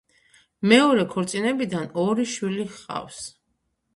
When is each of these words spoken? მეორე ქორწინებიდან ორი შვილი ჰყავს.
მეორე 0.71 1.03
ქორწინებიდან 1.11 1.85
ორი 2.05 2.27
შვილი 2.31 2.65
ჰყავს. 2.73 3.23